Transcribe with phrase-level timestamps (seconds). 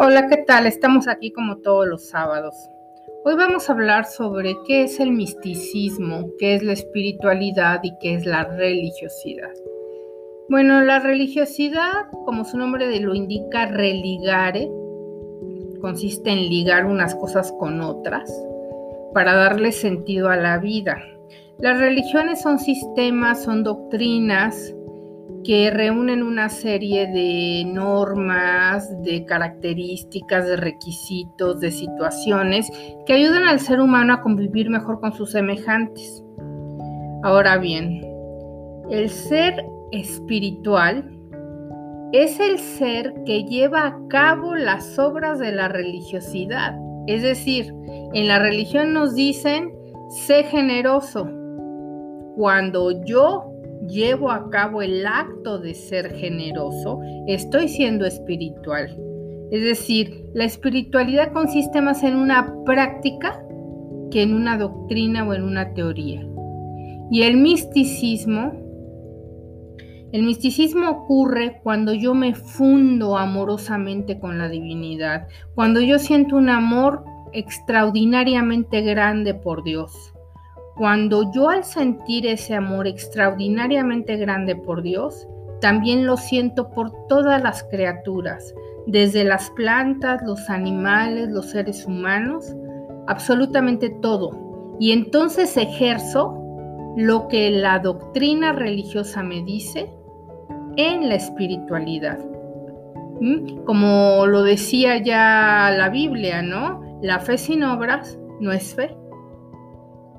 [0.00, 0.68] Hola, ¿qué tal?
[0.68, 2.70] Estamos aquí como todos los sábados.
[3.24, 8.14] Hoy vamos a hablar sobre qué es el misticismo, qué es la espiritualidad y qué
[8.14, 9.50] es la religiosidad.
[10.48, 14.70] Bueno, la religiosidad, como su nombre lo indica, religare,
[15.80, 18.32] consiste en ligar unas cosas con otras
[19.12, 21.02] para darle sentido a la vida.
[21.58, 24.76] Las religiones son sistemas, son doctrinas
[25.44, 32.68] que reúnen una serie de normas, de características, de requisitos, de situaciones
[33.06, 36.22] que ayudan al ser humano a convivir mejor con sus semejantes.
[37.22, 38.02] Ahora bien,
[38.90, 41.18] el ser espiritual
[42.12, 46.78] es el ser que lleva a cabo las obras de la religiosidad.
[47.06, 47.74] Es decir,
[48.14, 49.72] en la religión nos dicen,
[50.08, 51.28] sé generoso.
[52.36, 53.57] Cuando yo
[53.88, 58.96] llevo a cabo el acto de ser generoso, estoy siendo espiritual.
[59.50, 63.42] Es decir, la espiritualidad consiste más en una práctica
[64.10, 66.26] que en una doctrina o en una teoría.
[67.10, 68.52] Y el misticismo,
[70.12, 76.50] el misticismo ocurre cuando yo me fundo amorosamente con la divinidad, cuando yo siento un
[76.50, 80.14] amor extraordinariamente grande por Dios
[80.78, 85.26] cuando yo al sentir ese amor extraordinariamente grande por Dios,
[85.60, 88.54] también lo siento por todas las criaturas,
[88.86, 92.54] desde las plantas, los animales, los seres humanos,
[93.08, 94.76] absolutamente todo.
[94.78, 96.38] Y entonces ejerzo
[96.96, 99.92] lo que la doctrina religiosa me dice
[100.76, 102.20] en la espiritualidad.
[103.20, 103.64] ¿Mm?
[103.64, 106.80] Como lo decía ya la Biblia, ¿no?
[107.02, 108.96] La fe sin obras no es fe.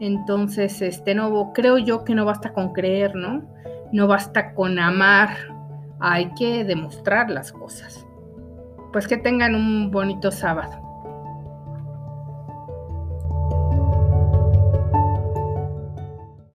[0.00, 3.42] Entonces, este, no, creo yo que no basta con creer, ¿no?
[3.92, 5.30] No basta con amar,
[6.00, 8.06] hay que demostrar las cosas.
[8.92, 10.87] Pues que tengan un bonito sábado.